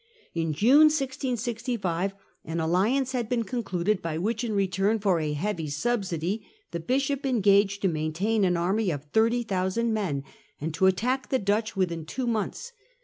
In 0.33 0.51
June 0.53 0.87
1665 0.89 2.15
an 2.45 2.59
alliance 2.59 3.11
had 3.11 3.29
been 3.29 3.43
concluded 3.43 4.01
by 4.01 4.17
which, 4.17 4.43
in 4.43 4.53
return 4.53 4.97
for 4.97 5.19
a 5.19 5.33
heavy 5.33 5.67
sub 5.67 6.05
sidy, 6.05 6.43
the 6.71 6.79
Bishop 6.79 7.23
engaged 7.23 7.83
to 7.83 7.87
maintain 7.87 8.43
an 8.43 8.57
army 8.57 8.89
of 8.89 9.03
30,000 9.13 9.93
men, 9.93 10.23
and 10.59 10.73
to 10.73 10.87
attack 10.87 11.29
the 11.29 11.37
Dutch 11.37 11.75
within 11.75 12.07
two 12.07 12.25
months. 12.25 12.71